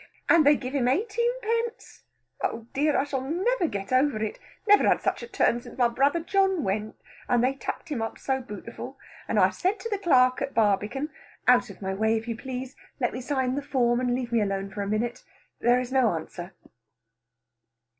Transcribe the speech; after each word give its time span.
And 0.29 0.43
they 0.43 0.55
give 0.55 0.73
him 0.73 0.87
eighteen 0.87 1.29
pence. 1.43 2.05
Oh 2.43 2.65
dear, 2.73 2.97
I 2.97 3.03
shall 3.03 3.21
never 3.21 3.67
get 3.67 3.93
over 3.93 4.17
it. 4.17 4.39
Never 4.67 4.87
had 4.87 4.99
such 4.99 5.21
a 5.21 5.27
turn 5.27 5.61
since 5.61 5.77
my 5.77 5.89
brother 5.89 6.19
John 6.19 6.63
went, 6.63 6.95
and 7.29 7.43
they 7.43 7.53
tucked 7.53 7.89
him 7.89 8.01
up 8.01 8.17
so 8.17 8.41
bootiful, 8.41 8.97
and 9.27 9.37
I 9.37 9.51
said 9.51 9.79
to 9.79 9.89
the 9.89 9.99
clerk 9.99 10.41
at 10.41 10.55
Barbican" 10.55 11.11
"Out 11.47 11.69
of 11.69 11.83
my 11.83 11.93
way 11.93 12.17
if 12.17 12.27
you 12.27 12.35
please. 12.35 12.75
Let 12.99 13.13
me 13.13 13.21
sign 13.21 13.53
the 13.53 13.61
form, 13.61 13.99
and 13.99 14.15
leave 14.15 14.31
me 14.31 14.41
alone 14.41 14.73
a 14.75 14.87
minute. 14.87 15.23
There 15.59 15.79
is 15.79 15.91
no 15.91 16.15
answer." 16.15 16.51